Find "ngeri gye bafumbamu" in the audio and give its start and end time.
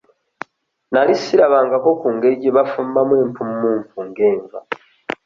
2.15-3.13